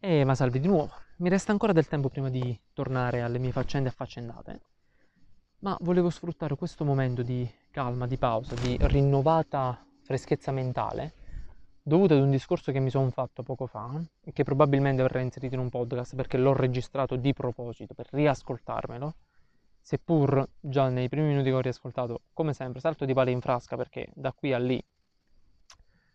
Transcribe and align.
E 0.00 0.22
ma 0.22 0.36
salve 0.36 0.60
di 0.60 0.68
nuovo. 0.68 0.92
Mi 1.16 1.28
resta 1.28 1.50
ancora 1.50 1.72
del 1.72 1.88
tempo 1.88 2.08
prima 2.08 2.30
di 2.30 2.56
tornare 2.72 3.20
alle 3.20 3.38
mie 3.38 3.50
faccende 3.50 3.88
affaccendate, 3.88 4.60
ma 5.60 5.76
volevo 5.80 6.08
sfruttare 6.08 6.54
questo 6.54 6.84
momento 6.84 7.22
di 7.22 7.50
calma, 7.72 8.06
di 8.06 8.16
pausa, 8.16 8.54
di 8.54 8.76
rinnovata 8.80 9.84
freschezza 10.02 10.52
mentale, 10.52 11.14
dovuta 11.82 12.14
ad 12.14 12.20
un 12.20 12.30
discorso 12.30 12.70
che 12.70 12.78
mi 12.78 12.90
sono 12.90 13.10
fatto 13.10 13.42
poco 13.42 13.66
fa 13.66 14.00
e 14.20 14.30
che 14.30 14.44
probabilmente 14.44 15.02
verrà 15.02 15.18
inserito 15.18 15.56
in 15.56 15.62
un 15.62 15.68
podcast 15.68 16.14
perché 16.14 16.38
l'ho 16.38 16.52
registrato 16.52 17.16
di 17.16 17.32
proposito 17.32 17.94
per 17.94 18.06
riascoltarmelo, 18.12 19.16
seppur 19.80 20.48
già 20.60 20.88
nei 20.90 21.08
primi 21.08 21.26
minuti 21.26 21.48
che 21.48 21.56
ho 21.56 21.60
riascoltato, 21.60 22.20
come 22.32 22.54
sempre, 22.54 22.78
salto 22.78 23.04
di 23.04 23.14
pale 23.14 23.32
in 23.32 23.40
frasca 23.40 23.76
perché 23.76 24.12
da 24.14 24.32
qui 24.32 24.52
a 24.52 24.58
lì 24.58 24.80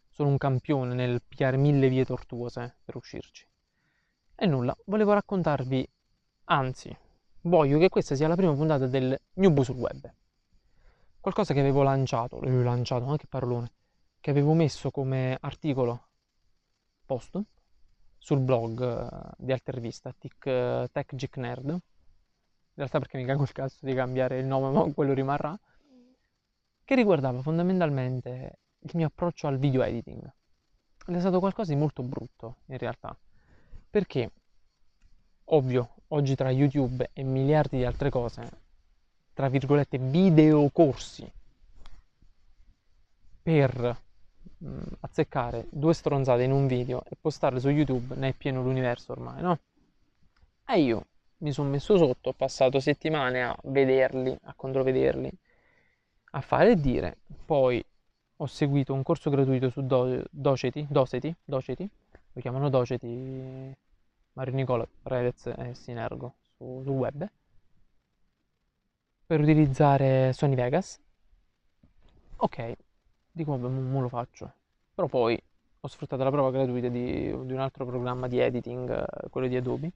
sono 0.07 0.29
un 0.29 0.37
campione 0.37 0.93
nel 0.93 1.21
pigliare 1.27 1.57
mille 1.57 1.89
vie 1.89 2.05
tortuose 2.05 2.77
per 2.85 2.95
uscirci. 2.95 3.45
E 4.35 4.47
nulla, 4.47 4.75
volevo 4.85 5.13
raccontarvi, 5.13 5.87
anzi, 6.45 6.95
voglio 7.41 7.77
che 7.77 7.89
questa 7.89 8.15
sia 8.15 8.27
la 8.27 8.35
prima 8.35 8.53
puntata 8.53 8.87
del 8.87 9.17
New 9.33 9.61
sul 9.61 9.75
Web. 9.75 10.11
Qualcosa 11.19 11.53
che 11.53 11.59
avevo 11.59 11.83
lanciato, 11.83 12.41
l'avevo 12.41 12.63
lanciato, 12.63 13.05
anche 13.05 13.27
parolone, 13.27 13.71
che 14.19 14.31
avevo 14.31 14.53
messo 14.53 14.89
come 14.89 15.37
articolo 15.39 16.07
post 17.05 17.39
sul 18.17 18.39
blog 18.39 18.79
uh, 18.79 19.31
di 19.37 19.51
Altervista, 19.51 20.13
Tech, 20.17 20.45
uh, 20.45 20.87
Tech 20.91 21.15
Geek 21.15 21.37
Nerd. 21.37 21.69
In 21.69 21.79
realtà 22.73 22.97
perché 22.97 23.17
mi 23.17 23.25
cago 23.25 23.43
il 23.43 23.51
cazzo 23.51 23.85
di 23.85 23.93
cambiare 23.93 24.39
il 24.39 24.45
nome, 24.45 24.71
ma 24.71 24.83
quello 24.93 25.13
rimarrà. 25.13 25.57
Che 26.83 26.95
riguardava 26.95 27.41
fondamentalmente 27.41 28.59
il 28.79 28.91
mio 28.95 29.07
approccio 29.07 29.45
al 29.45 29.59
video 29.59 29.83
editing. 29.83 30.23
Ed 31.05 31.15
è 31.15 31.19
stato 31.19 31.39
qualcosa 31.39 31.71
di 31.71 31.79
molto 31.79 32.01
brutto, 32.01 32.57
in 32.65 32.77
realtà 32.79 33.15
perché, 33.93 34.31
ovvio, 35.51 35.97
oggi 36.07 36.33
tra 36.33 36.49
YouTube 36.49 37.11
e 37.13 37.21
miliardi 37.21 37.77
di 37.77 37.85
altre 37.85 38.09
cose, 38.09 38.49
tra 39.35 39.49
virgolette, 39.49 39.99
videocorsi 39.99 41.31
per 43.43 43.95
mh, 44.57 44.67
mm, 44.67 44.81
azzeccare 45.01 45.67
due 45.69 45.93
stronzate 45.93 46.41
in 46.41 46.51
un 46.51 46.65
video 46.65 47.03
e 47.03 47.15
postarle 47.21 47.59
su 47.59 47.69
YouTube 47.69 48.15
ne 48.15 48.29
è 48.29 48.33
pieno 48.33 48.63
l'universo 48.63 49.11
ormai, 49.11 49.43
no? 49.43 49.59
E 50.65 50.79
io 50.79 51.05
mi 51.43 51.51
sono 51.51 51.69
messo 51.69 51.95
sotto, 51.95 52.29
ho 52.29 52.33
passato 52.33 52.79
settimane 52.79 53.43
a 53.43 53.55
vederli, 53.65 54.35
a 54.45 54.55
controvederli, 54.55 55.31
a 56.31 56.41
fare 56.41 56.71
e 56.71 56.75
dire, 56.77 57.17
poi 57.45 57.85
ho 58.37 58.45
seguito 58.47 58.91
un 58.91 59.03
corso 59.03 59.29
gratuito 59.29 59.69
su 59.69 59.85
Do- 59.85 60.23
Doceti, 60.31 60.83
Doceti, 60.89 61.35
Doceti, 61.45 61.87
lo 62.33 62.41
chiamano 62.41 62.69
Doceti 62.69 63.75
Mario 64.33 64.53
Nicola, 64.53 64.87
Redez 65.03 65.53
e 65.55 65.75
Sinergo 65.75 66.35
su, 66.57 66.81
sul 66.83 66.93
web 66.93 67.29
per 69.25 69.39
utilizzare 69.39 70.33
Sony 70.33 70.55
Vegas. 70.55 70.99
Ok, 72.37 72.77
dico 73.31 73.57
vabbè, 73.57 73.73
mo 73.73 74.01
lo 74.01 74.09
faccio. 74.09 74.53
Però 74.93 75.07
poi 75.07 75.41
ho 75.79 75.87
sfruttato 75.87 76.23
la 76.23 76.29
prova 76.29 76.51
gratuita 76.51 76.87
di, 76.89 77.01
di 77.45 77.53
un 77.53 77.59
altro 77.59 77.85
programma 77.85 78.27
di 78.27 78.39
editing, 78.39 78.89
eh, 78.89 79.29
quello 79.29 79.47
di 79.47 79.55
Adobe. 79.55 79.91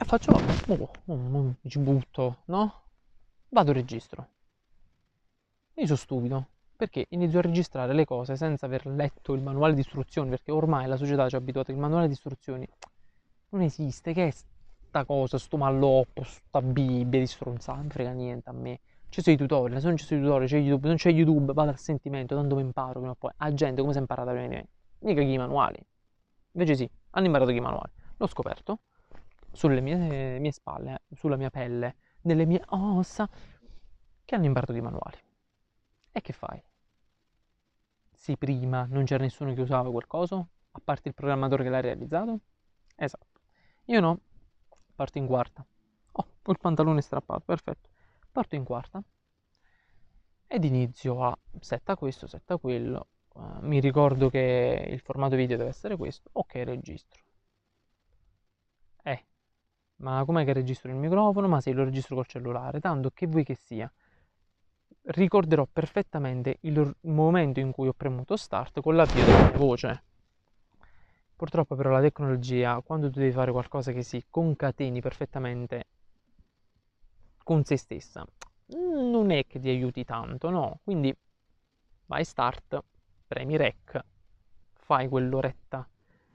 E 0.00 0.04
faccio, 0.04 0.32
oh, 0.32 0.90
oh, 1.06 1.12
oh, 1.14 1.54
ci 1.66 1.78
butto, 1.78 2.42
no? 2.46 2.82
Vado 3.48 3.72
registro. 3.72 4.28
Io 5.74 5.86
sono 5.86 5.98
stupido 5.98 6.46
perché 6.78 7.06
inizio 7.08 7.40
a 7.40 7.42
registrare 7.42 7.92
le 7.92 8.04
cose 8.04 8.36
senza 8.36 8.66
aver 8.66 8.86
letto 8.86 9.34
il 9.34 9.42
manuale 9.42 9.74
di 9.74 9.80
istruzioni, 9.80 10.30
perché 10.30 10.52
ormai 10.52 10.86
la 10.86 10.96
società 10.96 11.28
ci 11.28 11.34
ha 11.34 11.38
abituato, 11.38 11.72
il 11.72 11.76
manuale 11.76 12.06
di 12.06 12.12
istruzioni 12.12 12.64
non 13.48 13.62
esiste, 13.62 14.12
che 14.12 14.28
è 14.28 14.30
sta 14.30 15.04
cosa, 15.04 15.38
sto 15.38 15.56
malloppo, 15.56 16.22
sta 16.22 16.62
Bibbia 16.62 17.18
di 17.18 17.26
stronzata, 17.26 17.78
non 17.78 17.90
frega 17.90 18.12
niente 18.12 18.48
a 18.48 18.52
me. 18.52 18.78
Ci 19.08 19.22
sono 19.22 19.34
i 19.34 19.38
tutorial, 19.38 19.80
se 19.80 19.86
non 19.88 19.96
ci 19.96 20.04
sono 20.04 20.20
i 20.20 20.22
tutorial, 20.22 20.48
c'è 20.48 20.58
YouTube, 20.58 20.86
non 20.86 20.96
c'è 20.96 21.10
YouTube, 21.10 21.52
vado 21.52 21.70
al 21.70 21.78
sentimento, 21.78 22.36
tanto 22.36 22.54
mi 22.54 22.60
imparo 22.60 23.00
prima 23.00 23.10
o 23.10 23.16
poi. 23.16 23.32
A 23.38 23.52
gente 23.52 23.80
come 23.80 23.92
si 23.92 23.98
è 23.98 24.00
imparata 24.00 24.30
prima 24.30 24.46
di 24.46 24.54
me? 24.54 24.68
Mica 25.00 25.20
i 25.20 25.36
manuali. 25.36 25.84
Invece 26.52 26.76
sì, 26.76 26.88
hanno 27.10 27.26
imparato 27.26 27.50
i 27.50 27.58
manuali. 27.58 27.90
L'ho 28.18 28.26
scoperto 28.28 28.78
sulle 29.50 29.80
mie, 29.80 30.38
mie 30.38 30.52
spalle, 30.52 30.94
eh, 31.08 31.16
sulla 31.16 31.34
mia 31.34 31.50
pelle, 31.50 31.96
nelle 32.22 32.44
mie 32.46 32.62
ossa, 32.68 33.28
che 34.24 34.34
hanno 34.36 34.44
imparato 34.44 34.72
i 34.72 34.80
manuali. 34.80 35.26
E 36.12 36.20
che 36.20 36.32
fai? 36.32 36.62
Sì, 38.12 38.36
prima 38.36 38.86
non 38.90 39.04
c'era 39.04 39.22
nessuno 39.22 39.54
che 39.54 39.60
usava 39.60 39.90
quel 39.90 40.06
coso, 40.06 40.48
a 40.72 40.80
parte 40.82 41.08
il 41.08 41.14
programmatore 41.14 41.62
che 41.62 41.70
l'ha 41.70 41.80
realizzato? 41.80 42.40
Esatto. 42.96 43.40
Io 43.86 44.00
no, 44.00 44.20
parto 44.94 45.18
in 45.18 45.26
quarta. 45.26 45.64
Oh, 46.12 46.26
ho 46.42 46.50
il 46.50 46.58
pantalone 46.58 47.00
strappato, 47.00 47.42
perfetto. 47.46 47.88
Parto 48.30 48.54
in 48.54 48.64
quarta 48.64 49.02
ed 50.46 50.64
inizio 50.64 51.22
a 51.22 51.38
setta 51.60 51.94
questo, 51.96 52.26
setta 52.26 52.56
quello. 52.56 53.06
Uh, 53.34 53.58
mi 53.60 53.80
ricordo 53.80 54.30
che 54.30 54.86
il 54.90 55.00
formato 55.00 55.36
video 55.36 55.56
deve 55.56 55.68
essere 55.68 55.96
questo. 55.96 56.30
Ok, 56.32 56.54
registro. 56.64 57.22
Eh, 59.02 59.24
ma 59.96 60.24
com'è 60.24 60.44
che 60.44 60.52
registro 60.52 60.90
il 60.90 60.96
microfono? 60.96 61.48
Ma 61.48 61.60
sì, 61.60 61.72
lo 61.72 61.84
registro 61.84 62.16
col 62.16 62.26
cellulare, 62.26 62.80
tanto 62.80 63.10
che 63.10 63.26
vuoi 63.26 63.44
che 63.44 63.54
sia 63.54 63.90
ricorderò 65.08 65.66
perfettamente 65.70 66.58
il 66.62 66.94
momento 67.02 67.60
in 67.60 67.70
cui 67.70 67.88
ho 67.88 67.92
premuto 67.92 68.36
start 68.36 68.80
con 68.80 68.96
l'avvio 68.96 69.24
della 69.24 69.48
mia 69.48 69.56
voce. 69.56 70.02
Purtroppo 71.34 71.76
però 71.76 71.90
la 71.90 72.00
tecnologia, 72.00 72.80
quando 72.84 73.10
tu 73.10 73.20
devi 73.20 73.32
fare 73.32 73.52
qualcosa 73.52 73.92
che 73.92 74.02
si 74.02 74.24
concateni 74.28 75.00
perfettamente 75.00 75.86
con 77.42 77.64
se 77.64 77.76
stessa, 77.76 78.26
non 78.66 79.30
è 79.30 79.46
che 79.46 79.58
ti 79.58 79.68
aiuti 79.68 80.04
tanto, 80.04 80.50
no? 80.50 80.80
Quindi 80.82 81.16
vai 82.06 82.24
start, 82.24 82.82
premi 83.26 83.56
rec, 83.56 83.98
fai 84.74 85.08
quell'oretta 85.08 85.88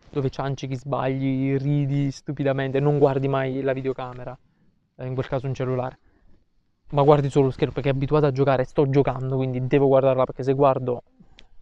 dove 0.09 0.29
cianci 0.29 0.67
chi 0.67 0.75
sbagli, 0.75 1.57
ridi 1.57 2.11
stupidamente, 2.11 2.79
non 2.79 2.97
guardi 2.97 3.27
mai 3.27 3.61
la 3.61 3.73
videocamera, 3.73 4.37
eh, 4.95 5.05
in 5.05 5.13
quel 5.13 5.27
caso 5.27 5.47
un 5.47 5.53
cellulare 5.53 5.99
ma 6.93 7.01
guardi 7.01 7.29
solo 7.29 7.45
lo 7.45 7.51
schermo 7.51 7.73
perché 7.73 7.89
è 7.89 7.91
abituato 7.91 8.27
a 8.27 8.31
giocare, 8.31 8.63
sto 8.65 8.87
giocando, 8.87 9.35
quindi 9.35 9.65
devo 9.65 9.87
guardarla 9.87 10.25
perché 10.25 10.43
se 10.43 10.53
guardo 10.53 11.03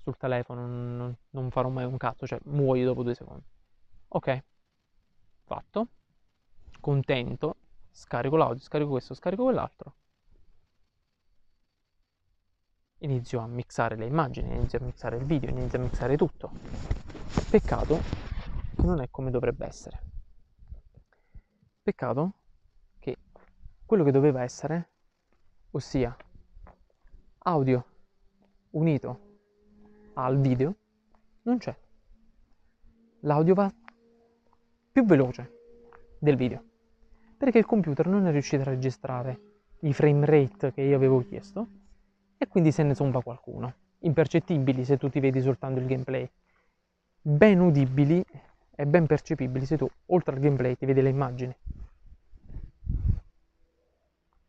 sul 0.03 0.17
telefono 0.17 0.67
non, 0.67 1.15
non 1.29 1.49
farò 1.51 1.69
mai 1.69 1.85
un 1.85 1.97
cazzo, 1.97 2.27
cioè 2.27 2.39
muoio 2.45 2.85
dopo 2.85 3.03
due 3.03 3.15
secondi. 3.15 3.43
Ok, 4.09 4.43
fatto, 5.45 5.87
contento, 6.81 7.55
scarico 7.91 8.35
l'audio, 8.35 8.61
scarico 8.61 8.89
questo, 8.89 9.13
scarico 9.13 9.43
quell'altro. 9.43 9.95
Inizio 12.99 13.39
a 13.39 13.47
mixare 13.47 13.95
le 13.95 14.05
immagini, 14.05 14.53
inizio 14.53 14.79
a 14.79 14.83
mixare 14.83 15.15
il 15.15 15.23
video, 15.23 15.49
inizio 15.49 15.79
a 15.79 15.81
mixare 15.81 16.17
tutto. 16.17 16.51
Peccato 17.49 17.99
che 18.75 18.83
non 18.83 19.01
è 19.01 19.09
come 19.09 19.31
dovrebbe 19.31 19.65
essere. 19.65 20.03
Peccato 21.81 22.33
che 22.99 23.17
quello 23.85 24.03
che 24.03 24.11
doveva 24.11 24.43
essere 24.43 24.90
ossia 25.71 26.15
audio 27.39 27.85
unito 28.71 29.19
al 30.13 30.39
video, 30.39 30.75
non 31.43 31.57
c'è. 31.57 31.75
L'audio 33.21 33.53
va 33.53 33.73
più 34.91 35.05
veloce 35.05 35.59
del 36.19 36.35
video, 36.35 36.63
perché 37.37 37.57
il 37.57 37.65
computer 37.65 38.07
non 38.07 38.27
è 38.27 38.31
riuscito 38.31 38.61
a 38.61 38.65
registrare 38.65 39.39
i 39.79 39.93
frame 39.93 40.25
rate 40.25 40.73
che 40.73 40.81
io 40.81 40.95
avevo 40.95 41.25
chiesto 41.25 41.67
e 42.37 42.47
quindi 42.47 42.71
se 42.71 42.83
ne 42.83 42.93
somba 42.93 43.21
qualcuno. 43.21 43.73
Impercettibili 43.99 44.83
se 44.83 44.97
tu 44.97 45.09
ti 45.09 45.19
vedi 45.19 45.41
soltanto 45.41 45.79
il 45.79 45.85
gameplay, 45.85 46.29
ben 47.21 47.59
udibili 47.59 48.23
e 48.75 48.85
ben 48.85 49.05
percepibili 49.05 49.65
se 49.65 49.77
tu 49.77 49.89
oltre 50.07 50.35
al 50.35 50.41
gameplay 50.41 50.75
ti 50.75 50.85
vedi 50.85 51.01
le 51.01 51.09
immagini. 51.09 51.55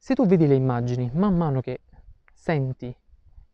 Se 0.05 0.17
tu 0.17 0.27
vedi 0.27 0.49
le 0.49 0.57
immagini, 0.57 1.09
man 1.15 1.37
mano 1.37 1.61
che 1.61 1.83
senti 2.35 2.93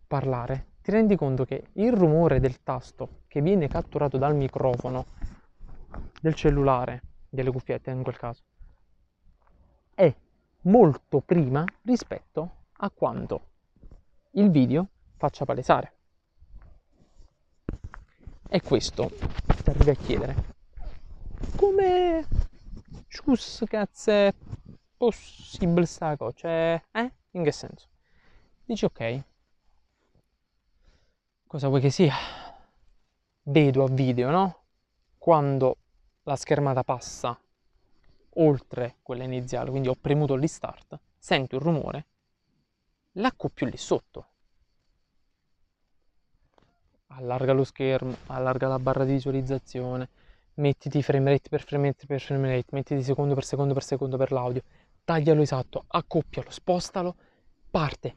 parlare, 0.06 0.76
ti 0.80 0.90
rendi 0.90 1.14
conto 1.14 1.44
che 1.44 1.66
il 1.74 1.92
rumore 1.92 2.40
del 2.40 2.62
tasto 2.62 3.24
che 3.28 3.42
viene 3.42 3.68
catturato 3.68 4.16
dal 4.16 4.34
microfono 4.34 5.04
del 6.22 6.32
cellulare, 6.32 7.02
delle 7.28 7.50
cuffiette 7.50 7.90
in 7.90 8.02
quel 8.02 8.16
caso, 8.16 8.44
è 9.94 10.10
molto 10.62 11.20
prima 11.20 11.66
rispetto 11.82 12.68
a 12.78 12.88
quanto 12.88 13.40
il 14.30 14.50
video 14.50 14.88
faccia 15.18 15.44
palesare. 15.44 15.92
E 18.48 18.62
questo 18.62 19.10
arrivi 19.66 19.90
a 19.90 19.94
chiedere 19.94 20.34
come 21.56 22.26
Scuss 23.06 23.64
cazzo 23.66 24.56
possibile 24.98 25.86
sta 25.86 26.16
cosa? 26.18 26.36
Cioè, 26.36 26.82
eh? 26.92 27.12
In 27.30 27.42
che 27.42 27.52
senso? 27.52 27.88
Dici 28.66 28.84
ok. 28.84 29.22
Cosa 31.46 31.68
vuoi 31.68 31.80
che 31.80 31.90
sia? 31.90 32.14
Vedo 33.44 33.84
a 33.84 33.88
video, 33.88 34.28
no? 34.28 34.58
quando 35.28 35.76
la 36.22 36.36
schermata 36.36 36.82
passa 36.84 37.38
oltre 38.36 38.96
quella 39.02 39.24
iniziale, 39.24 39.68
quindi 39.68 39.88
ho 39.88 39.96
premuto 40.00 40.36
lì 40.36 40.48
start, 40.48 40.98
sento 41.18 41.56
il 41.56 41.60
rumore, 41.60 42.06
l'accoppio 43.12 43.66
lì 43.66 43.76
sotto. 43.76 44.26
Allarga 47.08 47.52
lo 47.52 47.62
schermo, 47.64 48.16
allarga 48.28 48.68
la 48.68 48.78
barra 48.78 49.04
di 49.04 49.12
visualizzazione, 49.12 50.08
mettiti 50.54 51.02
frame 51.02 51.30
rate 51.30 51.50
per 51.50 51.62
frame 51.62 51.88
rate 51.88 52.06
per 52.06 52.20
frame 52.22 52.54
rate, 52.54 52.68
mettiti 52.70 53.02
secondo 53.02 53.34
per 53.34 53.44
secondo 53.44 53.74
per 53.74 53.82
secondo 53.82 54.16
per 54.16 54.32
l'audio, 54.32 54.62
taglialo 55.08 55.40
esatto, 55.40 55.84
accoppialo, 55.86 56.50
spostalo, 56.50 57.16
parte, 57.70 58.16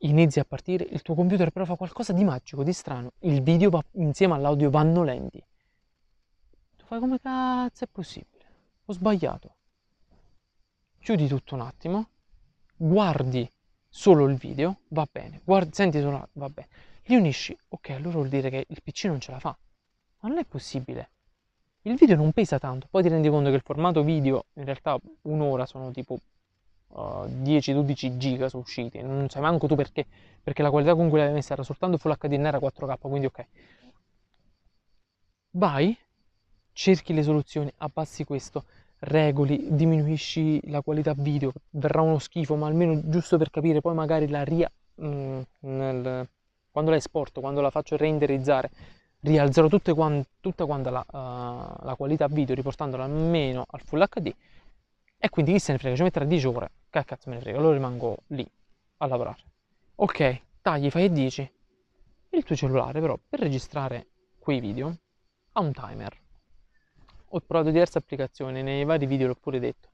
inizia 0.00 0.42
a 0.42 0.44
partire, 0.44 0.84
il 0.84 1.00
tuo 1.00 1.14
computer 1.14 1.50
però 1.50 1.64
fa 1.64 1.74
qualcosa 1.74 2.12
di 2.12 2.22
magico, 2.22 2.62
di 2.62 2.74
strano, 2.74 3.12
il 3.20 3.40
video 3.40 3.70
va, 3.70 3.82
insieme 3.92 4.34
all'audio 4.34 4.68
vanno 4.68 5.02
lenti. 5.02 5.42
Tu 6.76 6.84
fai 6.84 7.00
come 7.00 7.18
cazzo 7.18 7.84
è 7.84 7.86
possibile? 7.90 8.44
Ho 8.84 8.92
sbagliato. 8.92 9.54
Chiudi 10.98 11.26
tutto 11.28 11.54
un 11.54 11.62
attimo, 11.62 12.10
guardi 12.76 13.50
solo 13.88 14.28
il 14.28 14.36
video, 14.36 14.80
va 14.88 15.08
bene, 15.10 15.40
guardi, 15.42 15.70
senti 15.72 15.98
solo, 15.98 16.28
va 16.32 16.48
bene. 16.50 16.68
Li 17.04 17.16
unisci, 17.16 17.56
ok, 17.68 17.88
allora 17.88 18.16
vuol 18.16 18.28
dire 18.28 18.50
che 18.50 18.66
il 18.68 18.82
PC 18.82 19.04
non 19.04 19.18
ce 19.18 19.30
la 19.30 19.40
fa. 19.40 19.56
Ma 20.20 20.28
non 20.28 20.36
è 20.36 20.44
possibile. 20.44 21.10
Il 21.88 21.94
video 21.94 22.16
non 22.16 22.32
pesa 22.32 22.58
tanto, 22.58 22.86
poi 22.90 23.02
ti 23.02 23.08
rendi 23.08 23.30
conto 23.30 23.48
che 23.48 23.56
il 23.56 23.62
formato 23.62 24.02
video, 24.02 24.44
in 24.56 24.66
realtà 24.66 24.98
un'ora 25.22 25.64
sono 25.64 25.90
tipo 25.90 26.18
uh, 26.88 27.24
10-12 27.24 28.18
giga 28.18 28.50
sono 28.50 28.62
usciti, 28.62 29.00
non 29.00 29.30
sai 29.30 29.40
manco 29.40 29.66
tu 29.66 29.74
perché, 29.74 30.04
perché 30.42 30.60
la 30.60 30.68
qualità 30.68 30.94
con 30.94 31.08
cui 31.08 31.18
l'hai 31.18 31.32
messa 31.32 31.54
era 31.54 31.62
soltanto 31.62 31.96
Full 31.96 32.14
HD 32.18 32.32
era 32.32 32.58
4K, 32.58 32.98
quindi 33.00 33.24
ok. 33.24 33.46
Vai, 35.52 35.96
cerchi 36.74 37.14
le 37.14 37.22
soluzioni, 37.22 37.72
abbassi 37.78 38.22
questo, 38.24 38.64
regoli, 38.98 39.68
diminuisci 39.70 40.68
la 40.68 40.82
qualità 40.82 41.14
video, 41.16 41.52
verrà 41.70 42.02
uno 42.02 42.18
schifo, 42.18 42.54
ma 42.54 42.66
almeno 42.66 43.00
giusto 43.08 43.38
per 43.38 43.48
capire, 43.48 43.80
poi 43.80 43.94
magari 43.94 44.28
la 44.28 44.44
ria... 44.44 44.70
Mm, 45.00 45.40
nel, 45.60 46.28
quando 46.70 46.90
la 46.90 46.96
esporto, 46.98 47.40
quando 47.40 47.62
la 47.62 47.70
faccio 47.70 47.96
renderizzare, 47.96 48.70
rialzerò 49.20 49.68
quant- 49.94 50.28
tutta 50.40 50.64
quanta 50.64 50.90
la, 50.90 51.04
uh, 51.06 51.84
la, 51.84 51.94
qualità 51.96 52.28
video 52.28 52.54
riportandola 52.54 53.04
almeno 53.04 53.64
al 53.68 53.80
Full 53.80 54.06
HD 54.06 54.32
e 55.20 55.28
quindi 55.30 55.52
chi 55.52 55.58
se 55.58 55.72
ne 55.72 55.78
frega, 55.78 55.96
ci 55.96 56.02
metterà 56.02 56.24
10 56.24 56.46
ore, 56.46 56.70
che 56.88 57.04
cazzo 57.04 57.28
me 57.28 57.36
ne 57.36 57.42
frega, 57.42 57.58
allora 57.58 57.74
rimango 57.74 58.18
lì 58.28 58.48
a 58.98 59.06
lavorare. 59.06 59.42
Ok, 59.96 60.42
tagli, 60.62 60.90
fai 60.90 61.04
e 61.04 61.10
dici. 61.10 61.52
Il 62.30 62.44
tuo 62.44 62.54
cellulare 62.54 63.00
però 63.00 63.18
per 63.28 63.40
registrare 63.40 64.06
quei 64.38 64.60
video 64.60 64.96
ha 65.52 65.60
un 65.60 65.72
timer. 65.72 66.16
Ho 67.30 67.40
provato 67.40 67.70
diverse 67.70 67.98
applicazioni, 67.98 68.62
nei 68.62 68.84
vari 68.84 69.06
video 69.06 69.26
l'ho 69.26 69.34
pure 69.34 69.58
detto. 69.58 69.88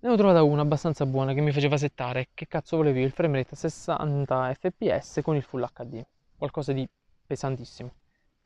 Ne 0.00 0.08
ho 0.08 0.16
trovata 0.16 0.42
una 0.42 0.62
abbastanza 0.62 1.06
buona 1.06 1.32
che 1.34 1.40
mi 1.40 1.52
faceva 1.52 1.76
settare 1.76 2.30
che 2.34 2.48
cazzo 2.48 2.78
volevo 2.78 2.98
io, 2.98 3.04
il 3.04 3.12
frame 3.12 3.36
rate 3.36 3.54
a 3.54 3.56
60 3.56 4.54
fps 4.54 5.20
con 5.22 5.36
il 5.36 5.42
Full 5.42 5.68
HD. 5.72 6.02
Qualcosa 6.36 6.72
di 6.72 6.88
pesantissimo. 7.30 7.94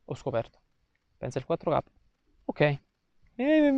Ho 0.05 0.15
scoperto. 0.15 0.59
Pensa 1.17 1.39
il 1.39 1.47
4K. 1.49 1.79
Ok. 2.45 2.61
Eh, 3.37 3.71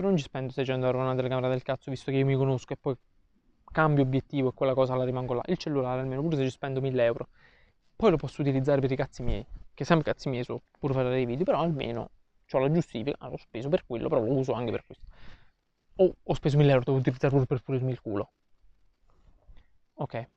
non 0.00 0.16
ci 0.16 0.22
spendo 0.22 0.52
600 0.52 0.86
euro 0.86 0.98
una 0.98 1.14
telecamera 1.14 1.48
del 1.48 1.62
cazzo 1.62 1.90
visto 1.90 2.10
che 2.10 2.16
io 2.16 2.24
mi 2.24 2.34
conosco 2.34 2.72
e 2.72 2.76
poi 2.76 2.96
cambio 3.70 4.02
obiettivo 4.02 4.48
e 4.48 4.52
quella 4.54 4.72
cosa 4.72 4.96
la 4.96 5.04
rimango 5.04 5.34
là. 5.34 5.42
Il 5.46 5.58
cellulare 5.58 6.00
almeno 6.00 6.22
pure 6.22 6.36
se 6.36 6.44
ci 6.44 6.50
spendo 6.50 6.80
1000 6.80 7.04
euro. 7.04 7.28
Poi 7.94 8.10
lo 8.10 8.16
posso 8.16 8.40
utilizzare 8.40 8.80
per 8.80 8.90
i 8.90 8.96
cazzi 8.96 9.22
miei. 9.22 9.44
Che 9.74 9.84
sempre 9.84 10.12
cazzi 10.12 10.30
miei 10.30 10.44
so 10.44 10.62
pure 10.78 10.94
fare 10.94 11.10
dei 11.10 11.26
video, 11.26 11.44
però 11.44 11.60
almeno 11.60 12.10
ho 12.50 12.58
la 12.58 12.70
giustifica. 12.70 13.16
Ah, 13.18 13.28
l'ho 13.28 13.36
speso 13.36 13.68
per 13.68 13.84
quello, 13.84 14.08
però 14.08 14.22
lo 14.22 14.32
uso 14.32 14.52
anche 14.54 14.70
per 14.70 14.86
questo. 14.86 15.04
Oh, 15.96 16.14
ho 16.22 16.34
speso 16.34 16.56
1000 16.56 16.70
euro, 16.70 16.84
devo 16.84 16.96
utilizzare 16.96 17.34
pure 17.34 17.44
per 17.44 17.60
pulirmi 17.60 17.90
il 17.90 18.00
culo. 18.00 18.30
Ok 19.96 20.28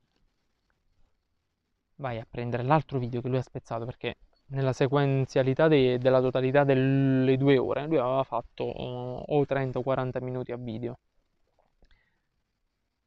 vai 1.96 2.18
a 2.18 2.26
prendere 2.28 2.62
l'altro 2.62 2.98
video 2.98 3.20
che 3.20 3.28
lui 3.28 3.38
ha 3.38 3.42
spezzato 3.42 3.84
perché 3.84 4.16
nella 4.52 4.72
sequenzialità 4.72 5.68
de- 5.68 5.98
della 5.98 6.20
totalità 6.20 6.64
delle 6.64 7.36
due 7.36 7.58
ore 7.58 7.86
lui 7.86 7.98
aveva 7.98 8.22
fatto 8.22 8.64
uh, 8.64 9.24
o 9.26 9.46
30 9.46 9.78
o 9.78 9.82
40 9.82 10.20
minuti 10.20 10.52
a 10.52 10.56
video. 10.56 10.98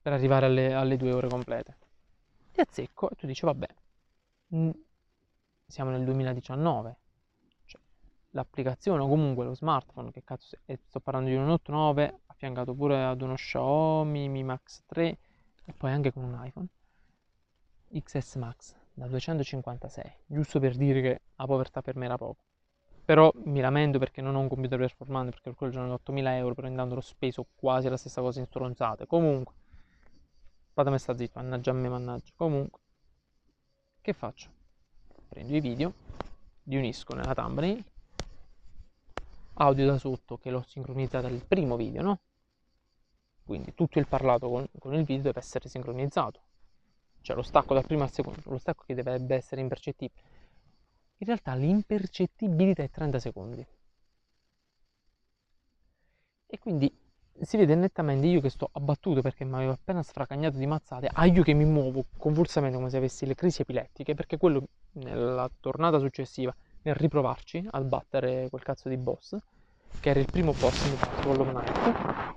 Per 0.01 0.13
arrivare 0.13 0.45
alle, 0.45 0.73
alle 0.73 0.97
due 0.97 1.11
ore 1.11 1.27
complete. 1.27 1.77
Ti 2.51 2.61
azzecco 2.61 3.09
e 3.09 3.15
tu 3.15 3.25
dici 3.25 3.45
vabbè, 3.45 3.67
siamo 5.67 5.89
nel 5.89 6.03
2019, 6.03 6.97
cioè, 7.65 7.81
l'applicazione 8.31 9.01
o 9.01 9.07
comunque 9.07 9.45
lo 9.45 9.55
smartphone, 9.55 10.11
che 10.11 10.23
cazzo 10.23 10.57
è, 10.63 10.77
sto 10.88 10.99
parlando 10.99 11.29
di 11.29 11.35
un 11.35 11.45
Note 11.45 11.71
9 11.71 12.19
affiancato 12.27 12.73
pure 12.73 13.03
ad 13.03 13.21
uno 13.21 13.33
Xiaomi 13.33 14.29
Mi 14.29 14.43
Max 14.43 14.83
3 14.85 15.17
e 15.65 15.73
poi 15.73 15.91
anche 15.91 16.13
con 16.13 16.23
un 16.23 16.39
iPhone 16.45 16.67
XS 18.01 18.36
Max 18.36 18.75
da 18.94 19.07
256, 19.07 20.12
giusto 20.25 20.59
per 20.59 20.75
dire 20.75 21.01
che 21.01 21.21
la 21.36 21.45
povertà 21.45 21.81
per 21.81 21.95
me 21.95 22.06
era 22.06 22.18
poco. 22.18 22.44
Però 23.03 23.31
mi 23.44 23.59
lamento 23.59 24.00
perché 24.00 24.21
non 24.21 24.36
ho 24.36 24.39
un 24.39 24.47
computer 24.47 24.80
performante, 24.80 25.31
perché 25.31 25.50
per 25.50 25.57
quello 25.57 25.71
giorno 25.71 25.94
8000 25.94 26.38
euro, 26.38 26.56
però 26.56 26.68
intanto 26.68 26.95
l'ho 26.95 27.01
speso 27.01 27.45
quasi 27.56 27.88
la 27.88 27.97
stessa 27.97 28.21
cosa 28.21 28.39
in 28.39 28.47
stronzate. 28.47 29.06
Comunque, 29.06 29.53
fatemi 30.74 30.97
sta 30.97 31.15
zitto, 31.15 31.39
mannaggia 31.39 31.71
a 31.71 31.74
me, 31.74 31.89
mannaggia. 31.89 32.31
Comunque, 32.36 32.80
che 34.01 34.13
faccio? 34.13 34.50
Prendo 35.30 35.56
i 35.56 35.59
video, 35.59 35.94
li 36.63 36.77
unisco 36.77 37.13
nella 37.15 37.33
thumbnail, 37.33 37.83
audio 39.56 39.86
da 39.86 39.98
sotto 39.98 40.38
che 40.38 40.50
l'ho 40.50 40.63
sincronizzato 40.65 41.27
al 41.27 41.44
primo 41.48 41.75
video, 41.75 42.01
no? 42.01 42.19
Quindi 43.44 43.75
tutto 43.75 44.00
il 44.00 44.07
parlato 44.07 44.50
con, 44.50 44.68
con 44.80 44.94
il 44.95 45.03
video 45.03 45.24
deve 45.24 45.39
essere 45.39 45.69
sincronizzato 45.69 46.41
cioè 47.25 47.36
lo 47.36 47.42
stacco 47.42 47.74
dal 47.74 47.83
primo 47.83 48.04
al 48.04 48.12
secondo, 48.12 48.39
lo 48.44 48.60
stacco 48.60 48.83
che 48.86 48.94
dovrebbe 48.94 49.33
essere 49.33 49.60
impercettibile. 49.60 50.22
In 51.18 51.25
realtà 51.25 51.56
l'impercettibilità 51.56 52.83
è 52.83 52.89
30 52.92 53.19
secondi. 53.19 53.66
E 56.45 56.60
quindi 56.60 56.95
si 57.42 57.57
vede 57.57 57.74
nettamente 57.74 58.27
io 58.27 58.42
che 58.42 58.51
sto 58.51 58.69
abbattuto 58.72 59.22
perché 59.22 59.44
mi 59.44 59.56
avevo 59.56 59.72
appena 59.72 60.04
sfracagnato 60.04 60.57
di 60.57 60.68
mazzate, 60.68 61.10
a 61.12 61.27
che 61.27 61.54
mi 61.54 61.66
muovo 61.66 62.06
convulsamente 62.16 62.77
come 62.77 62.92
se 62.92 62.98
avessi 62.98 63.25
le 63.25 63.33
crisi 63.33 63.63
epilettiche, 63.63 64.13
perché 64.13 64.38
quello 64.38 64.68
nella 64.94 65.50
tornata 65.60 65.98
successiva, 65.98 66.56
nel 66.83 66.94
riprovarci 66.94 67.68
a 67.72 67.81
battere 67.81 68.50
quel 68.50 68.62
cazzo 68.62 68.88
di 68.88 68.98
boss, 68.98 69.36
che 70.00 70.10
era 70.12 70.20
il 70.20 70.27
primo 70.27 70.51
boss 70.51 70.77
fatto 70.96 71.27
con 71.27 71.38
l'Omnight, 71.38 72.35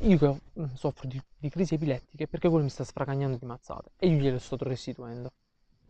io 0.00 0.16
che 0.16 0.40
mm, 0.60 0.74
soffro 0.74 1.08
di, 1.08 1.20
di, 1.36 1.48
crisi 1.48 1.74
epilettiche 1.74 2.28
perché 2.28 2.48
quello 2.48 2.62
mi 2.62 2.70
sta 2.70 2.84
sfracagnando 2.84 3.36
di 3.36 3.44
mazzate 3.44 3.90
e 3.96 4.08
io 4.08 4.18
glielo 4.18 4.38
sto 4.38 4.56
restituendo. 4.60 5.32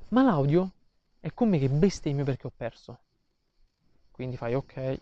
Ma 0.09 0.23
l'audio 0.23 0.73
è 1.21 1.33
come 1.35 1.59
che 1.59 1.69
bestemmio 1.69 2.25
perché 2.25 2.47
ho 2.47 2.53
perso. 2.55 2.99
Quindi 4.11 4.37
fai 4.37 4.55
ok, 4.55 5.01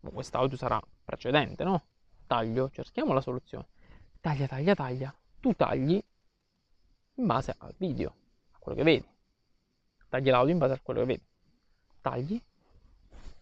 quest'audio 0.00 0.56
sarà 0.56 0.82
precedente, 1.04 1.62
no? 1.64 1.82
Taglio, 2.26 2.70
cerchiamo 2.70 3.12
la 3.12 3.20
soluzione. 3.20 3.68
Taglia, 4.20 4.46
taglia, 4.46 4.74
taglia. 4.74 5.14
Tu 5.40 5.54
tagli 5.54 6.02
in 7.14 7.26
base 7.26 7.54
al 7.58 7.74
video, 7.76 8.14
a 8.52 8.58
quello 8.58 8.78
che 8.78 8.84
vedi. 8.84 9.06
Tagli 10.08 10.28
l'audio 10.28 10.52
in 10.52 10.58
base 10.58 10.72
a 10.74 10.80
quello 10.82 11.00
che 11.00 11.06
vedi. 11.06 11.24
Tagli, 12.00 12.42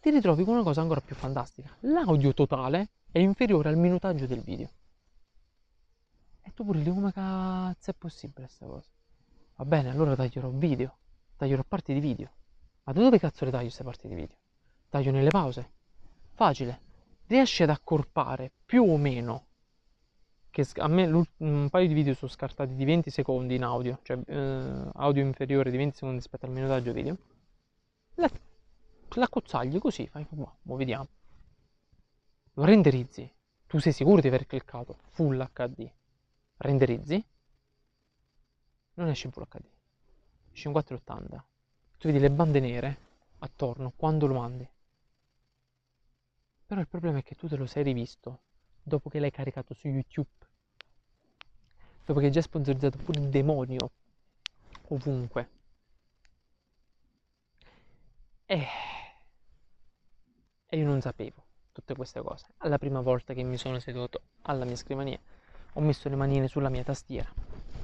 ti 0.00 0.10
ritrovi 0.10 0.44
con 0.44 0.54
una 0.54 0.62
cosa 0.62 0.82
ancora 0.82 1.00
più 1.00 1.14
fantastica. 1.14 1.74
L'audio 1.80 2.34
totale 2.34 2.90
è 3.12 3.18
inferiore 3.18 3.68
al 3.68 3.76
minutaggio 3.76 4.26
del 4.26 4.40
video. 4.40 4.70
E 6.42 6.52
tu 6.54 6.64
pure 6.64 6.78
lì 6.78 6.90
come 6.90 7.12
cazzo 7.12 7.90
è 7.90 7.94
possibile 7.94 8.46
questa 8.46 8.66
cosa? 8.66 8.88
Va 9.56 9.64
bene, 9.64 9.90
allora 9.90 10.14
taglierò 10.14 10.48
video, 10.50 10.96
taglierò 11.36 11.62
parti 11.66 11.92
di 11.92 12.00
video. 12.00 12.30
Ma 12.84 12.92
da 12.92 13.00
dove 13.00 13.18
cazzo 13.18 13.44
le 13.44 13.50
taglio 13.50 13.64
queste 13.64 13.84
parti 13.84 14.08
di 14.08 14.14
video? 14.14 14.36
Taglio 14.88 15.10
nelle 15.10 15.30
pause. 15.30 15.70
Facile. 16.34 16.88
Riesci 17.26 17.62
ad 17.62 17.70
accorpare 17.70 18.50
più 18.64 18.84
o 18.84 18.96
meno 18.96 19.46
che 20.50 20.66
a 20.76 20.88
me 20.88 21.04
un 21.36 21.68
paio 21.70 21.86
di 21.86 21.94
video 21.94 22.14
sono 22.14 22.30
scartati 22.30 22.74
di 22.74 22.84
20 22.84 23.10
secondi 23.10 23.54
in 23.54 23.62
audio, 23.62 24.00
cioè 24.02 24.18
eh, 24.26 24.90
audio 24.94 25.22
inferiore 25.22 25.70
di 25.70 25.76
20 25.76 25.94
secondi 25.94 26.16
rispetto 26.16 26.46
al 26.46 26.52
minutaggio 26.52 26.92
video. 26.92 27.16
La, 28.14 28.28
la 29.10 29.28
cozzagli 29.28 29.78
così, 29.78 30.08
fai, 30.08 30.26
boh, 30.28 30.56
vediamo 30.62 31.06
lo 32.54 32.64
renderizzi, 32.64 33.32
tu 33.66 33.78
sei 33.78 33.92
sicuro 33.92 34.20
di 34.20 34.26
aver 34.26 34.46
cliccato 34.46 34.98
Full 35.10 35.50
HD, 35.52 35.88
renderizzi, 36.56 37.24
non 38.94 39.08
esce 39.08 39.26
in 39.26 39.32
Full 39.32 39.46
HD, 39.48 39.64
esce 40.52 40.66
in 40.66 40.72
480. 40.72 41.46
Tu 41.98 42.08
vedi 42.08 42.18
le 42.18 42.30
bande 42.30 42.60
nere 42.60 42.98
attorno 43.38 43.92
quando 43.94 44.26
lo 44.26 44.34
mandi. 44.34 44.68
Però 46.66 46.80
il 46.80 46.88
problema 46.88 47.18
è 47.18 47.22
che 47.22 47.34
tu 47.34 47.46
te 47.46 47.56
lo 47.56 47.66
sei 47.66 47.84
rivisto 47.84 48.42
dopo 48.82 49.08
che 49.08 49.20
l'hai 49.20 49.30
caricato 49.30 49.74
su 49.74 49.88
YouTube, 49.88 50.28
dopo 52.04 52.18
che 52.18 52.26
hai 52.26 52.32
già 52.32 52.42
sponsorizzato 52.42 52.98
pure 52.98 53.20
il 53.20 53.28
demonio 53.28 53.92
ovunque. 54.88 55.50
E, 58.46 58.66
e 60.66 60.76
io 60.76 60.84
non 60.84 61.00
sapevo 61.00 61.49
tutte 61.80 61.94
queste 61.94 62.20
cose. 62.22 62.46
La 62.64 62.78
prima 62.78 63.00
volta 63.00 63.34
che 63.34 63.42
mi 63.42 63.56
sono 63.56 63.78
seduto 63.80 64.20
alla 64.42 64.64
mia 64.64 64.76
scrivania 64.76 65.18
ho 65.74 65.80
messo 65.80 66.08
le 66.08 66.16
manine 66.16 66.46
sulla 66.48 66.68
mia 66.68 66.82
tastiera 66.82 67.32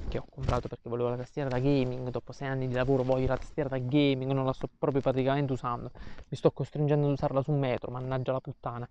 che 0.07 0.19
ho 0.19 0.25
comprato 0.29 0.69
perché 0.69 0.87
volevo 0.87 1.09
la 1.09 1.17
tastiera 1.17 1.49
da 1.49 1.59
gaming, 1.59 2.09
dopo 2.09 2.31
sei 2.31 2.47
anni 2.47 2.67
di 2.67 2.73
lavoro 2.73 3.03
voglio 3.03 3.27
la 3.27 3.37
tastiera 3.37 3.67
da 3.67 3.77
gaming, 3.77 4.31
non 4.31 4.45
la 4.45 4.53
sto 4.53 4.69
proprio 4.77 5.01
praticamente 5.01 5.51
usando, 5.51 5.91
mi 6.29 6.37
sto 6.37 6.51
costringendo 6.51 7.07
ad 7.07 7.11
usarla 7.11 7.41
su 7.41 7.51
metro, 7.51 7.91
mannaggia 7.91 8.31
la 8.31 8.39
puttana. 8.39 8.89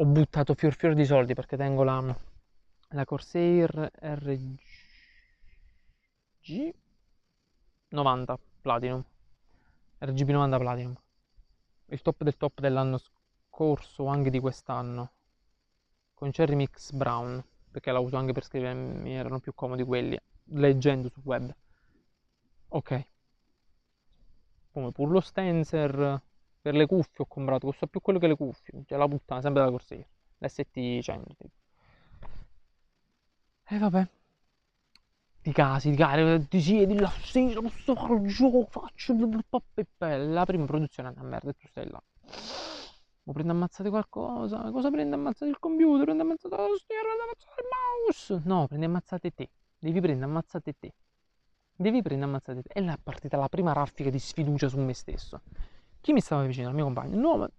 Ho 0.00 0.04
buttato 0.04 0.54
fior 0.54 0.74
fior 0.74 0.94
di 0.94 1.04
soldi 1.04 1.34
perché 1.34 1.56
tengo 1.56 1.84
la, 1.84 2.16
la 2.88 3.04
Corsair 3.04 3.90
RG 3.94 4.58
90 7.90 8.38
Platinum, 8.60 9.04
RGB 9.98 10.30
90 10.30 10.58
Platinum, 10.58 10.94
il 11.86 12.02
top 12.02 12.22
del 12.24 12.36
top 12.36 12.60
dell'anno 12.60 12.98
scorso 12.98 13.17
o 13.64 14.06
anche 14.06 14.30
di 14.30 14.40
quest'anno, 14.40 15.12
con 16.14 16.30
Cherry 16.30 16.54
Mix 16.54 16.92
Brown 16.92 17.42
perché 17.70 17.92
la 17.92 18.00
uso 18.00 18.16
anche 18.16 18.32
per 18.32 18.44
scrivere, 18.44 18.74
mi 18.74 19.14
erano 19.14 19.38
più 19.38 19.54
comodi 19.54 19.84
quelli, 19.84 20.18
leggendo 20.44 21.08
sul 21.08 21.22
web. 21.24 21.54
Ok. 22.68 23.06
Come 24.72 24.92
pur 24.92 25.10
lo 25.10 25.20
Stenser, 25.20 26.22
per 26.60 26.74
le 26.74 26.86
cuffie 26.86 27.24
ho 27.24 27.26
comprato, 27.26 27.66
costa 27.66 27.86
più 27.86 28.00
quello 28.00 28.18
che 28.18 28.26
le 28.26 28.36
cuffie, 28.36 28.82
cioè 28.86 28.98
la 28.98 29.06
puttana, 29.06 29.40
sempre 29.40 29.62
da 29.62 29.70
Corsair, 29.70 30.06
l'ST100 30.38 31.34
tipo. 31.36 31.56
E 33.70 33.78
vabbè. 33.78 34.08
Di 35.40 35.52
casi, 35.52 35.90
di 35.90 35.96
casi, 35.96 36.48
ti 36.48 36.60
siedi 36.60 36.98
là, 36.98 37.10
sì, 37.22 37.52
lo 37.52 37.62
posso 37.62 37.94
fare 37.94 38.22
gioco, 38.24 38.66
faccio 38.68 39.14
la 39.98 40.44
prima 40.44 40.64
produzione 40.66 41.08
è 41.08 41.12
una 41.12 41.22
merda 41.22 41.50
e 41.50 41.54
tu 41.54 41.66
stai 41.68 41.88
là. 41.88 42.02
O 43.28 43.32
prende 43.32 43.52
ammazzate 43.52 43.90
qualcosa? 43.90 44.70
Cosa 44.70 44.90
prende 44.90 45.14
ammazzate 45.14 45.50
il 45.50 45.58
computer? 45.58 46.04
Prende 46.04 46.22
ammazzate 46.22 46.56
la 46.56 46.66
tastiera? 46.66 47.02
Prende 47.02 47.22
ammazzate 47.24 47.60
il 47.60 47.68
mouse? 48.06 48.42
No, 48.48 48.66
prende 48.66 48.86
ammazzate 48.86 49.34
te. 49.34 49.50
Devi 49.78 50.00
prendere 50.00 50.24
ammazzate 50.24 50.74
te. 50.78 50.94
Devi 51.76 52.00
prendere 52.00 52.30
ammazzate 52.30 52.62
te. 52.62 52.72
E 52.72 52.80
là 52.80 52.94
è 52.94 52.98
partita 53.02 53.36
la 53.36 53.50
prima 53.50 53.74
raffica 53.74 54.08
di 54.08 54.18
sfiducia 54.18 54.68
su 54.68 54.80
me 54.80 54.94
stesso. 54.94 55.42
Chi 56.00 56.14
mi 56.14 56.20
stava 56.20 56.44
vicino? 56.44 56.70
Il 56.70 56.74
mio 56.74 56.84
compagno. 56.84 57.20
No, 57.20 57.36
ma 57.36 57.50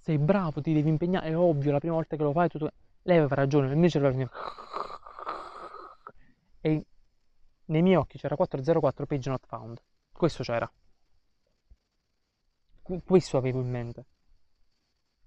sei 0.00 0.18
bravo, 0.18 0.60
ti 0.60 0.74
devi 0.74 0.90
impegnare. 0.90 1.28
È 1.28 1.36
ovvio, 1.36 1.72
la 1.72 1.78
prima 1.78 1.94
volta 1.94 2.16
che 2.16 2.22
lo 2.22 2.32
fai 2.32 2.50
tutto... 2.50 2.70
Lei 3.04 3.16
aveva 3.16 3.36
ragione, 3.36 3.68
nel 3.68 3.78
mio 3.78 3.88
cervello... 3.88 4.28
E 6.60 6.86
nei 7.64 7.80
miei 7.82 7.96
occhi 7.96 8.18
c'era 8.18 8.36
404 8.36 9.06
page 9.06 9.30
not 9.30 9.46
found. 9.46 9.82
Questo 10.12 10.42
c'era. 10.42 10.70
Questo 13.02 13.38
avevo 13.38 13.60
in 13.60 13.70
mente. 13.70 14.06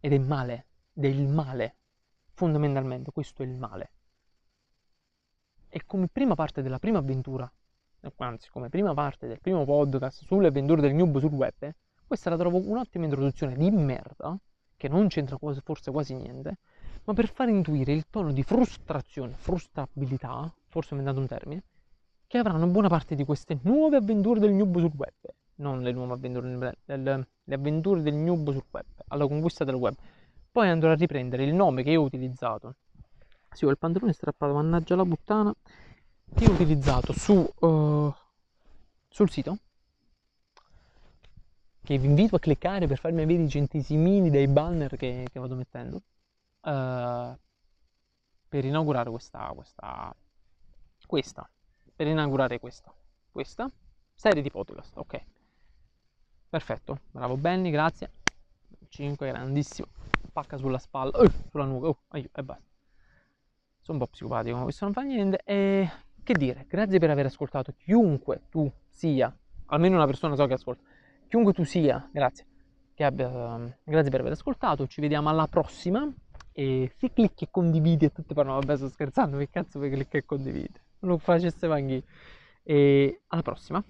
Ed 0.07 0.13
è 0.13 0.19
male, 0.19 0.67
ed 0.93 1.03
è 1.03 1.07
il 1.09 1.27
male. 1.27 1.75
Fondamentalmente 2.31 3.11
questo 3.11 3.43
è 3.43 3.45
il 3.45 3.57
male. 3.57 3.91
E 5.67 5.83
come 5.85 6.07
prima 6.07 6.33
parte 6.33 6.61
della 6.61 6.79
prima 6.79 6.99
avventura, 6.99 7.51
anzi 8.15 8.49
come 8.49 8.69
prima 8.69 8.93
parte 8.93 9.27
del 9.27 9.41
primo 9.41 9.65
podcast 9.65 10.23
sulle 10.23 10.47
avventure 10.47 10.79
del 10.79 10.93
noob 10.93 11.19
sul 11.19 11.33
web, 11.33 11.51
eh, 11.59 11.75
questa 12.07 12.29
la 12.29 12.37
trovo 12.37 12.57
un'ottima 12.57 13.03
introduzione 13.03 13.57
di 13.57 13.69
merda, 13.69 14.39
che 14.77 14.87
non 14.87 15.09
c'entra 15.09 15.35
quasi, 15.35 15.59
forse 15.59 15.91
quasi 15.91 16.15
niente, 16.15 16.59
ma 17.03 17.11
per 17.11 17.27
far 17.27 17.49
intuire 17.49 17.91
il 17.91 18.05
tono 18.09 18.31
di 18.31 18.43
frustrazione, 18.43 19.33
frustrabilità, 19.33 20.49
forse 20.67 20.93
ho 20.93 20.97
inventato 20.97 21.19
un 21.19 21.27
termine, 21.27 21.63
che 22.27 22.37
avranno 22.37 22.65
buona 22.67 22.87
parte 22.87 23.13
di 23.13 23.25
queste 23.25 23.59
nuove 23.63 23.97
avventure 23.97 24.39
del 24.39 24.53
noob 24.53 24.77
sul 24.77 24.93
web 24.95 25.35
non 25.57 25.81
le 25.81 25.91
nuove 25.91 26.13
avventure, 26.13 26.77
le, 26.85 27.27
le 27.43 27.55
avventure 27.55 28.01
del 28.01 28.15
noob 28.15 28.51
sul 28.51 28.65
web, 28.71 28.85
alla 29.07 29.27
conquista 29.27 29.63
del 29.63 29.75
web. 29.75 29.95
Poi 30.51 30.69
andrò 30.69 30.91
a 30.91 30.95
riprendere 30.95 31.43
il 31.43 31.53
nome 31.53 31.83
che 31.83 31.91
io 31.91 32.01
ho 32.01 32.05
utilizzato. 32.05 32.75
Sì, 33.51 33.65
ho 33.65 33.69
il 33.69 33.77
pantalone 33.77 34.13
strappato, 34.13 34.53
mannaggia 34.53 34.95
la 34.95 35.05
puttana. 35.05 35.53
Che 36.33 36.45
ho 36.45 36.51
utilizzato 36.51 37.13
su, 37.13 37.33
uh, 37.59 38.13
sul 39.07 39.29
sito. 39.29 39.57
Che 41.83 41.97
vi 41.97 42.05
invito 42.05 42.35
a 42.35 42.39
cliccare 42.39 42.87
per 42.87 42.97
farmi 42.97 43.21
avere 43.21 43.43
i 43.43 43.49
centesimini 43.49 44.29
dei 44.29 44.47
banner 44.47 44.97
che, 44.97 45.27
che 45.31 45.39
vado 45.39 45.55
mettendo. 45.55 46.01
Uh, 46.61 47.37
per 48.49 48.65
inaugurare 48.65 49.09
questa, 49.09 49.51
questa, 49.55 50.15
questa, 51.05 51.49
per 51.95 52.07
inaugurare 52.07 52.59
questa, 52.59 52.93
questa 53.29 53.69
serie 54.13 54.41
di 54.41 54.49
podcast, 54.49 54.97
ok. 54.97 55.25
Perfetto, 56.49 57.01
bravo 57.11 57.35
Benny, 57.35 57.69
grazie. 57.71 58.09
5, 58.87 59.27
grandissimo. 59.27 59.89
Pacca 60.31 60.55
sulla 60.55 60.77
spalla, 60.77 61.11
uh, 61.19 61.29
sulla 61.49 61.65
nuca, 61.65 61.87
uh, 61.89 61.97
aiuto, 62.09 62.39
e 62.39 62.43
basta. 62.43 62.63
Sono 63.81 63.97
un 63.97 64.05
po' 64.05 64.07
psicopatico, 64.09 64.63
questo 64.63 64.85
non 64.85 64.93
fa 64.93 65.01
niente. 65.01 65.41
E 65.43 65.89
che 66.23 66.33
dire, 66.33 66.65
grazie 66.69 66.99
per 66.99 67.09
aver 67.09 67.25
ascoltato. 67.25 67.73
Chiunque 67.77 68.43
tu 68.49 68.71
sia, 68.87 69.35
almeno 69.65 69.95
una 69.95 70.05
persona 70.05 70.35
so 70.35 70.45
che 70.45 70.53
ascolta, 70.53 70.83
chiunque 71.27 71.51
tu 71.51 71.65
sia, 71.65 72.07
grazie. 72.13 72.45
Abbia, 72.99 73.27
uh, 73.27 73.73
grazie 73.83 74.09
per 74.09 74.21
aver 74.21 74.31
ascoltato, 74.31 74.87
ci 74.87 75.01
vediamo 75.01 75.27
alla 75.27 75.47
prossima. 75.47 76.09
E 76.53 76.91
se 76.97 77.11
clicchi 77.11 77.43
e 77.43 77.49
condividi 77.51 78.05
e 78.05 78.11
tutte 78.11 78.33
parlano, 78.33 78.59
vabbè 78.59 78.77
sto 78.77 78.87
scherzando, 78.89 79.37
che 79.37 79.49
cazzo 79.49 79.79
vuoi 79.79 79.91
clicchi 79.91 80.17
e 80.17 80.25
condividi? 80.25 80.79
Non 80.99 81.11
lo 81.11 81.17
facesse 81.17 81.67
anche 81.67 82.03
E 82.63 83.21
alla 83.27 83.41
prossima. 83.41 83.83